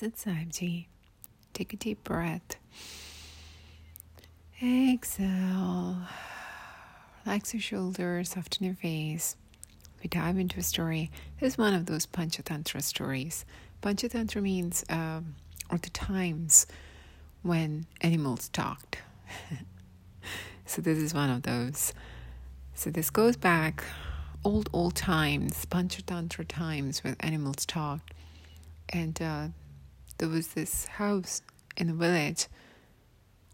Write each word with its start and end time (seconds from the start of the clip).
Sit 0.00 0.16
Saibji. 0.16 0.86
Take 1.52 1.74
a 1.74 1.76
deep 1.76 2.04
breath. 2.04 2.56
Exhale. 4.62 5.98
Relax 7.26 7.52
your 7.52 7.60
shoulders, 7.60 8.30
soften 8.30 8.64
your 8.64 8.76
face. 8.76 9.36
We 10.02 10.08
dive 10.08 10.38
into 10.38 10.58
a 10.58 10.62
story. 10.62 11.10
This 11.38 11.52
is 11.52 11.58
one 11.58 11.74
of 11.74 11.84
those 11.84 12.06
Panchatantra 12.06 12.82
stories. 12.82 13.44
Panchatantra 13.82 14.40
means 14.40 14.86
um, 14.88 15.34
or 15.70 15.76
the 15.76 15.90
times 15.90 16.66
when 17.42 17.84
animals 18.00 18.48
talked. 18.48 19.02
so 20.64 20.80
this 20.80 20.96
is 20.96 21.12
one 21.12 21.28
of 21.28 21.42
those. 21.42 21.92
So 22.74 22.88
this 22.88 23.10
goes 23.10 23.36
back 23.36 23.84
old 24.46 24.70
old 24.72 24.94
times, 24.94 25.66
Panchatantra 25.66 26.48
times 26.48 27.04
when 27.04 27.16
animals 27.20 27.66
talked, 27.66 28.14
and 28.88 29.20
uh, 29.20 29.48
there 30.20 30.28
was 30.28 30.48
this 30.48 30.84
house 30.84 31.40
in 31.78 31.86
the 31.86 31.94
village. 31.94 32.46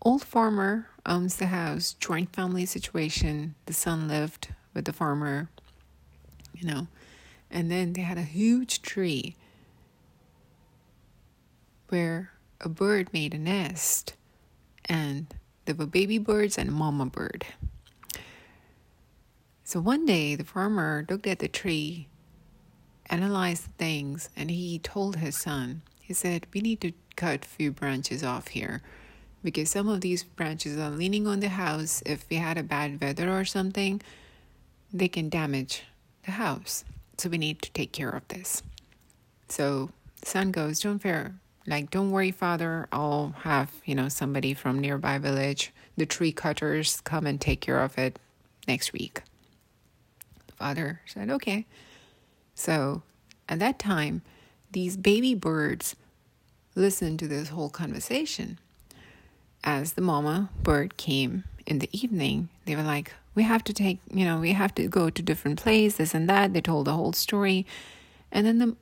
Old 0.00 0.24
farmer 0.24 0.88
owns 1.04 1.36
the 1.36 1.48
house, 1.48 1.92
joint 1.92 2.34
family 2.34 2.64
situation. 2.64 3.54
The 3.66 3.74
son 3.74 4.08
lived 4.08 4.48
with 4.72 4.86
the 4.86 4.92
farmer, 4.94 5.50
you 6.54 6.66
know, 6.66 6.86
and 7.50 7.70
then 7.70 7.92
they 7.92 8.00
had 8.00 8.16
a 8.16 8.22
huge 8.22 8.80
tree 8.80 9.36
where 11.90 12.30
a 12.62 12.70
bird 12.70 13.12
made 13.12 13.34
a 13.34 13.38
nest, 13.38 14.14
and 14.86 15.34
there 15.66 15.74
were 15.74 15.84
baby 15.84 16.16
birds 16.16 16.56
and 16.56 16.72
mama 16.72 17.04
bird. 17.04 17.44
So 19.64 19.80
one 19.80 20.06
day 20.06 20.34
the 20.34 20.44
farmer 20.44 21.04
looked 21.10 21.26
at 21.26 21.40
the 21.40 21.48
tree, 21.48 22.08
analyzed 23.10 23.68
things, 23.76 24.30
and 24.34 24.50
he 24.50 24.78
told 24.78 25.16
his 25.16 25.36
son, 25.36 25.82
he 26.04 26.12
said, 26.12 26.46
We 26.52 26.60
need 26.60 26.80
to 26.82 26.92
cut 27.16 27.44
a 27.44 27.48
few 27.48 27.72
branches 27.72 28.22
off 28.22 28.48
here 28.48 28.82
because 29.42 29.70
some 29.70 29.88
of 29.88 30.00
these 30.00 30.22
branches 30.22 30.78
are 30.78 30.90
leaning 30.90 31.26
on 31.26 31.40
the 31.40 31.48
house. 31.48 32.02
If 32.04 32.26
we 32.30 32.36
had 32.36 32.58
a 32.58 32.62
bad 32.62 33.00
weather 33.00 33.30
or 33.30 33.44
something, 33.44 34.00
they 34.92 35.08
can 35.08 35.28
damage 35.28 35.82
the 36.24 36.32
house. 36.32 36.84
So 37.18 37.28
we 37.28 37.38
need 37.38 37.62
to 37.62 37.70
take 37.72 37.92
care 37.92 38.10
of 38.10 38.26
this. 38.28 38.62
So 39.48 39.90
son 40.22 40.50
goes, 40.50 40.80
Don't 40.80 40.98
fear, 40.98 41.34
like 41.66 41.90
don't 41.90 42.10
worry 42.10 42.30
father 42.30 42.86
i'll 42.92 43.34
have 43.42 43.70
you 43.84 43.94
know 43.94 44.08
somebody 44.08 44.54
from 44.54 44.78
nearby 44.78 45.18
village 45.18 45.72
the 45.96 46.06
tree 46.06 46.32
cutters 46.32 47.00
come 47.02 47.26
and 47.26 47.40
take 47.40 47.60
care 47.60 47.82
of 47.82 47.96
it 47.98 48.18
next 48.68 48.92
week 48.92 49.22
the 50.46 50.52
father 50.52 51.00
said 51.06 51.30
okay 51.30 51.66
so 52.54 53.02
at 53.48 53.58
that 53.58 53.78
time 53.78 54.22
these 54.74 54.96
baby 54.96 55.34
birds 55.34 55.96
listened 56.74 57.18
to 57.18 57.26
this 57.26 57.48
whole 57.48 57.70
conversation 57.70 58.58
as 59.64 59.94
the 59.94 60.02
mama 60.02 60.50
bird 60.62 60.96
came 60.96 61.44
in 61.66 61.78
the 61.78 61.88
evening 61.92 62.48
they 62.66 62.76
were 62.76 62.82
like 62.82 63.12
we 63.34 63.42
have 63.42 63.64
to 63.64 63.72
take 63.72 63.98
you 64.12 64.24
know 64.24 64.38
we 64.38 64.52
have 64.52 64.74
to 64.74 64.86
go 64.86 65.08
to 65.08 65.22
different 65.22 65.60
places 65.60 65.96
this 65.96 66.14
and 66.14 66.28
that 66.28 66.52
they 66.52 66.60
told 66.60 66.86
the 66.86 66.92
whole 66.92 67.12
story 67.12 67.64
and 68.30 68.46
then 68.46 68.58
the 68.58 68.76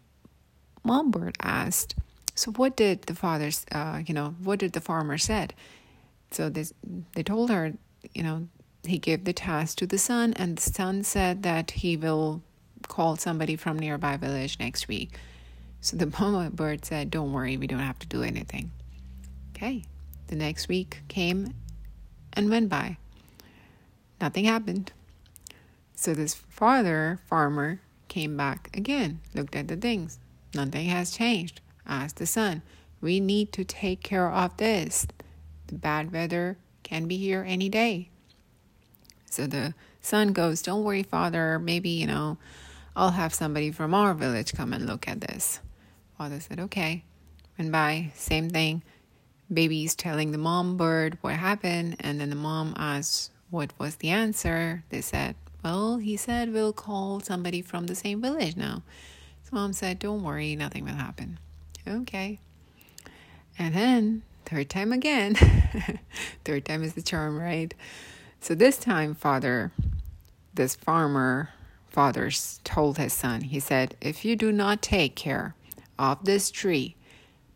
mom 0.84 1.10
bird 1.10 1.36
asked 1.40 1.94
so 2.34 2.50
what 2.52 2.76
did 2.76 3.02
the 3.02 3.14
father's, 3.14 3.66
uh, 3.72 4.02
you 4.06 4.14
know, 4.14 4.34
what 4.42 4.58
did 4.58 4.72
the 4.72 4.80
farmer 4.80 5.18
said? 5.18 5.54
So 6.30 6.48
this, 6.48 6.72
they 7.14 7.22
told 7.22 7.50
her, 7.50 7.74
you 8.14 8.22
know, 8.22 8.48
he 8.84 8.98
gave 8.98 9.24
the 9.24 9.32
task 9.32 9.78
to 9.78 9.86
the 9.86 9.98
son, 9.98 10.32
and 10.34 10.56
the 10.56 10.62
son 10.62 11.04
said 11.04 11.42
that 11.44 11.72
he 11.72 11.96
will 11.96 12.42
call 12.88 13.16
somebody 13.16 13.54
from 13.54 13.78
nearby 13.78 14.16
village 14.16 14.58
next 14.58 14.88
week. 14.88 15.12
So 15.82 15.98
the 15.98 16.06
mama 16.18 16.48
bird 16.48 16.86
said, 16.86 17.10
"Don't 17.10 17.32
worry, 17.32 17.58
we 17.58 17.66
don't 17.66 17.80
have 17.80 17.98
to 17.98 18.06
do 18.06 18.22
anything." 18.22 18.70
Okay. 19.54 19.84
The 20.28 20.36
next 20.36 20.68
week 20.68 21.02
came 21.08 21.52
and 22.32 22.48
went 22.48 22.70
by. 22.70 22.96
Nothing 24.18 24.46
happened. 24.46 24.92
So 25.94 26.14
this 26.14 26.32
father 26.32 27.20
farmer 27.26 27.82
came 28.08 28.38
back 28.38 28.74
again, 28.74 29.20
looked 29.34 29.54
at 29.54 29.68
the 29.68 29.76
things. 29.76 30.18
Nothing 30.54 30.86
has 30.86 31.10
changed 31.10 31.60
asked 31.86 32.16
the 32.16 32.26
son. 32.26 32.62
We 33.00 33.20
need 33.20 33.52
to 33.52 33.64
take 33.64 34.02
care 34.02 34.30
of 34.30 34.56
this. 34.56 35.06
The 35.66 35.74
bad 35.74 36.12
weather 36.12 36.56
can 36.82 37.06
be 37.06 37.16
here 37.16 37.44
any 37.46 37.68
day. 37.68 38.08
So 39.26 39.46
the 39.46 39.74
son 40.00 40.32
goes, 40.32 40.62
Don't 40.62 40.84
worry, 40.84 41.02
father. 41.02 41.58
Maybe, 41.58 41.90
you 41.90 42.06
know, 42.06 42.38
I'll 42.94 43.12
have 43.12 43.34
somebody 43.34 43.70
from 43.70 43.94
our 43.94 44.14
village 44.14 44.52
come 44.52 44.72
and 44.72 44.86
look 44.86 45.08
at 45.08 45.20
this. 45.22 45.60
Father 46.22 46.38
said, 46.38 46.60
Okay. 46.60 47.02
Went 47.58 47.72
by, 47.72 48.12
same 48.14 48.48
thing. 48.48 48.84
Baby's 49.52 49.96
telling 49.96 50.30
the 50.30 50.38
mom 50.38 50.76
bird 50.76 51.18
what 51.20 51.34
happened, 51.34 51.96
and 51.98 52.20
then 52.20 52.30
the 52.30 52.36
mom 52.36 52.74
asks 52.76 53.30
what 53.50 53.72
was 53.76 53.96
the 53.96 54.10
answer. 54.10 54.84
They 54.90 55.00
said, 55.00 55.34
Well, 55.64 55.96
he 55.96 56.16
said 56.16 56.52
we'll 56.52 56.72
call 56.72 57.18
somebody 57.18 57.60
from 57.60 57.88
the 57.88 57.96
same 57.96 58.22
village 58.22 58.56
now. 58.56 58.84
So 59.42 59.50
mom 59.50 59.72
said, 59.72 59.98
Don't 59.98 60.22
worry, 60.22 60.54
nothing 60.54 60.84
will 60.84 60.92
happen. 60.92 61.40
Okay. 61.88 62.38
And 63.58 63.74
then, 63.74 64.22
third 64.46 64.70
time 64.70 64.92
again. 64.92 65.34
third 66.44 66.64
time 66.64 66.84
is 66.84 66.94
the 66.94 67.02
charm, 67.02 67.36
right? 67.36 67.74
So 68.38 68.54
this 68.54 68.78
time, 68.78 69.16
father, 69.16 69.72
this 70.54 70.76
farmer, 70.76 71.50
father 71.88 72.30
told 72.62 72.98
his 72.98 73.12
son, 73.12 73.40
he 73.40 73.58
said, 73.58 73.96
if 74.00 74.24
you 74.24 74.36
do 74.36 74.52
not 74.52 74.82
take 74.82 75.16
care 75.16 75.56
of 76.02 76.24
this 76.24 76.50
tree 76.50 76.96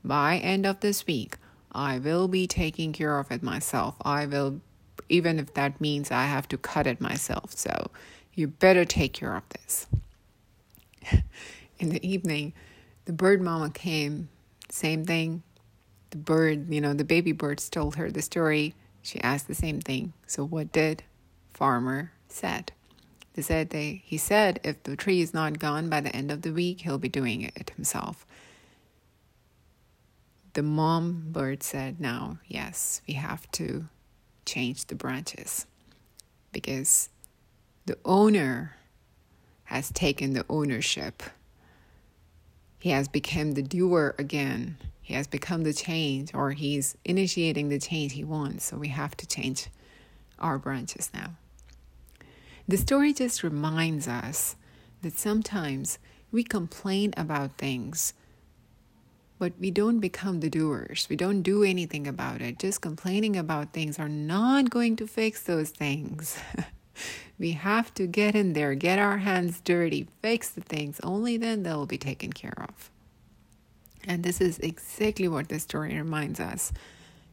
by 0.04 0.36
end 0.36 0.64
of 0.64 0.78
this 0.78 1.04
week, 1.04 1.36
I 1.72 1.98
will 1.98 2.28
be 2.28 2.46
taking 2.46 2.92
care 2.92 3.18
of 3.18 3.32
it 3.32 3.42
myself. 3.42 3.96
I 4.02 4.24
will, 4.24 4.60
even 5.08 5.40
if 5.40 5.52
that 5.54 5.80
means 5.80 6.12
I 6.12 6.26
have 6.26 6.46
to 6.48 6.56
cut 6.56 6.86
it 6.86 7.00
myself. 7.00 7.52
So 7.52 7.90
you 8.34 8.46
better 8.46 8.84
take 8.84 9.12
care 9.12 9.36
of 9.36 9.42
this. 9.48 9.88
In 11.80 11.88
the 11.88 12.06
evening, 12.06 12.52
the 13.04 13.12
bird 13.12 13.42
mama 13.42 13.70
came, 13.70 14.28
same 14.70 15.04
thing. 15.04 15.42
The 16.10 16.18
bird, 16.18 16.72
you 16.72 16.80
know, 16.80 16.94
the 16.94 17.04
baby 17.04 17.32
birds 17.32 17.68
told 17.68 17.96
her 17.96 18.12
the 18.12 18.22
story. 18.22 18.74
She 19.02 19.20
asked 19.22 19.48
the 19.48 19.54
same 19.56 19.80
thing. 19.80 20.12
So 20.26 20.46
what 20.46 20.70
did 20.70 21.02
farmer 21.52 22.12
said? 22.28 22.72
They 23.36 23.42
said 23.42 23.70
they 23.70 24.02
he 24.04 24.16
said 24.16 24.58
if 24.64 24.82
the 24.82 24.96
tree 24.96 25.20
is 25.20 25.32
not 25.32 25.60
gone 25.60 25.88
by 25.88 26.00
the 26.00 26.14
end 26.16 26.32
of 26.32 26.42
the 26.42 26.52
week, 26.52 26.80
he'll 26.80 26.98
be 26.98 27.08
doing 27.08 27.42
it 27.42 27.70
himself. 27.76 28.26
The 30.54 30.62
mom 30.62 31.28
bird 31.32 31.62
said, 31.62 32.00
"Now, 32.00 32.38
yes, 32.46 33.02
we 33.06 33.14
have 33.14 33.48
to 33.52 33.88
change 34.44 34.86
the 34.86 34.94
branches 34.94 35.66
because 36.50 37.10
the 37.84 37.98
owner 38.04 38.76
has 39.64 39.92
taken 39.92 40.32
the 40.32 40.46
ownership 40.48 41.22
he 42.78 42.90
has 42.90 43.08
become 43.08 43.52
the 43.52 43.62
doer 43.62 44.14
again. 44.18 44.76
He 45.02 45.14
has 45.14 45.26
become 45.26 45.64
the 45.64 45.72
change, 45.72 46.34
or 46.34 46.52
he's 46.52 46.96
initiating 47.04 47.68
the 47.68 47.78
change 47.78 48.12
he 48.12 48.24
wants. 48.24 48.64
So 48.64 48.76
we 48.76 48.88
have 48.88 49.16
to 49.16 49.26
change 49.26 49.68
our 50.38 50.58
branches 50.58 51.10
now. 51.14 51.34
The 52.68 52.76
story 52.76 53.12
just 53.12 53.42
reminds 53.42 54.08
us 54.08 54.56
that 55.02 55.18
sometimes 55.18 55.98
we 56.32 56.42
complain 56.42 57.14
about 57.16 57.58
things, 57.58 58.12
but 59.38 59.52
we 59.60 59.70
don't 59.70 60.00
become 60.00 60.40
the 60.40 60.50
doers. 60.50 61.06
We 61.08 61.16
don't 61.16 61.42
do 61.42 61.62
anything 61.62 62.06
about 62.06 62.40
it. 62.40 62.58
Just 62.58 62.80
complaining 62.80 63.36
about 63.36 63.72
things 63.72 63.98
are 63.98 64.08
not 64.08 64.70
going 64.70 64.96
to 64.96 65.06
fix 65.06 65.42
those 65.42 65.70
things. 65.70 66.38
We 67.38 67.52
have 67.52 67.92
to 67.94 68.06
get 68.06 68.34
in 68.34 68.54
there, 68.54 68.74
get 68.74 68.98
our 68.98 69.18
hands 69.18 69.60
dirty, 69.60 70.08
fix 70.22 70.48
the 70.48 70.62
things. 70.62 70.98
Only 71.02 71.36
then 71.36 71.62
they'll 71.62 71.86
be 71.86 71.98
taken 71.98 72.32
care 72.32 72.54
of. 72.58 72.90
And 74.04 74.22
this 74.22 74.40
is 74.40 74.58
exactly 74.60 75.28
what 75.28 75.48
this 75.48 75.64
story 75.64 75.96
reminds 75.96 76.40
us. 76.40 76.72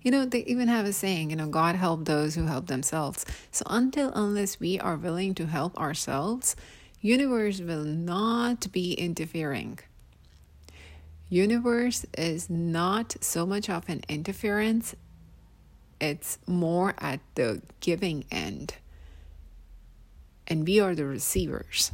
You 0.03 0.11
know, 0.11 0.25
they 0.25 0.43
even 0.43 0.67
have 0.67 0.85
a 0.85 0.93
saying, 0.93 1.29
you 1.29 1.35
know, 1.35 1.47
God 1.47 1.75
help 1.75 2.05
those 2.05 2.35
who 2.35 2.45
help 2.45 2.67
themselves. 2.67 3.25
So 3.51 3.63
until 3.69 4.11
unless 4.13 4.59
we 4.59 4.79
are 4.79 4.97
willing 4.97 5.33
to 5.35 5.47
help 5.47 5.77
ourselves, 5.77 6.55
universe 7.01 7.61
will 7.61 7.85
not 7.85 8.71
be 8.71 8.93
interfering. 8.93 9.79
Universe 11.29 12.05
is 12.17 12.49
not 12.49 13.15
so 13.21 13.45
much 13.45 13.69
of 13.69 13.87
an 13.89 14.03
interference, 14.07 14.93
it's 15.99 16.37
more 16.45 16.93
at 16.99 17.21
the 17.35 17.61
giving 17.79 18.25
end 18.29 18.75
and 20.47 20.67
we 20.67 20.79
are 20.79 20.95
the 20.95 21.05
receivers. 21.05 21.91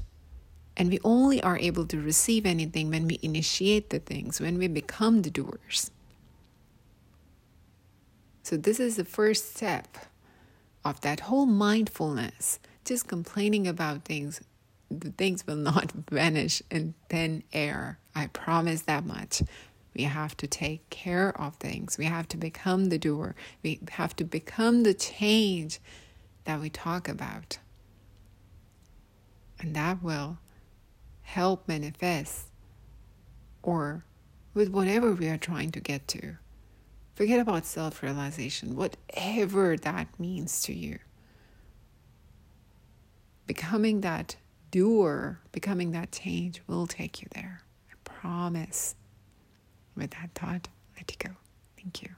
And 0.76 0.90
we 0.90 1.00
only 1.04 1.42
are 1.44 1.58
able 1.58 1.86
to 1.88 2.02
receive 2.02 2.46
anything 2.46 2.90
when 2.90 3.08
we 3.08 3.20
initiate 3.22 3.90
the 3.90 4.00
things, 4.00 4.40
when 4.40 4.58
we 4.58 4.68
become 4.68 5.22
the 5.22 5.30
doers. 5.30 5.92
So, 8.50 8.58
this 8.58 8.80
is 8.80 8.96
the 8.96 9.06
first 9.06 9.56
step 9.56 9.88
of 10.84 11.02
that 11.02 11.20
whole 11.20 11.46
mindfulness. 11.46 12.60
Just 12.84 13.08
complaining 13.08 13.68
about 13.68 14.06
things, 14.06 14.42
the 14.90 15.12
things 15.12 15.46
will 15.46 15.56
not 15.56 15.92
vanish 16.10 16.64
in 16.72 16.96
thin 17.10 17.44
air. 17.54 18.00
I 18.16 18.26
promise 18.26 18.82
that 18.84 19.06
much. 19.06 19.44
We 19.94 20.06
have 20.06 20.36
to 20.38 20.48
take 20.48 20.90
care 20.90 21.40
of 21.40 21.58
things. 21.58 22.00
We 22.00 22.06
have 22.06 22.28
to 22.30 22.38
become 22.38 22.86
the 22.86 22.98
doer. 22.98 23.36
We 23.62 23.82
have 23.92 24.16
to 24.16 24.24
become 24.24 24.82
the 24.82 24.96
change 24.96 25.80
that 26.46 26.60
we 26.60 26.72
talk 26.72 27.08
about. 27.08 27.60
And 29.60 29.76
that 29.76 30.02
will 30.02 30.40
help 31.22 31.68
manifest 31.68 32.48
or 33.62 34.06
with 34.56 34.70
whatever 34.70 35.12
we 35.12 35.28
are 35.28 35.38
trying 35.38 35.70
to 35.74 35.80
get 35.80 36.08
to. 36.08 36.38
Forget 37.20 37.42
about 37.42 37.66
self 37.66 38.02
realization, 38.02 38.78
whatever 38.78 39.76
that 39.76 40.08
means 40.18 40.62
to 40.62 40.74
you. 40.74 41.00
Becoming 43.46 44.00
that 44.00 44.38
doer, 44.72 45.42
becoming 45.52 45.92
that 45.92 46.14
change 46.14 46.62
will 46.66 46.88
take 46.88 47.22
you 47.22 47.28
there. 47.36 47.64
I 47.92 47.96
promise. 48.06 48.96
With 49.98 50.12
that 50.12 50.30
thought, 50.34 50.70
let 50.96 51.12
it 51.12 51.18
go. 51.20 51.32
Thank 51.76 52.04
you. 52.04 52.12